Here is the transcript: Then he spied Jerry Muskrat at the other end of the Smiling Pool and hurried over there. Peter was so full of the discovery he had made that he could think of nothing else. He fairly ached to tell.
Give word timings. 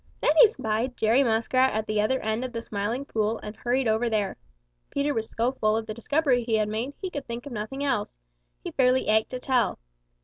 Then 0.19 0.31
he 0.39 0.47
spied 0.47 0.97
Jerry 0.97 1.23
Muskrat 1.23 1.73
at 1.75 1.85
the 1.85 2.01
other 2.01 2.19
end 2.21 2.43
of 2.43 2.53
the 2.53 2.63
Smiling 2.63 3.05
Pool 3.05 3.37
and 3.43 3.55
hurried 3.55 3.87
over 3.87 4.09
there. 4.09 4.35
Peter 4.89 5.13
was 5.13 5.29
so 5.29 5.51
full 5.51 5.77
of 5.77 5.85
the 5.85 5.93
discovery 5.93 6.43
he 6.43 6.55
had 6.55 6.67
made 6.69 6.93
that 6.93 6.97
he 7.03 7.11
could 7.11 7.27
think 7.27 7.45
of 7.45 7.51
nothing 7.51 7.83
else. 7.83 8.17
He 8.63 8.71
fairly 8.71 9.07
ached 9.09 9.29
to 9.29 9.39
tell. 9.39 9.77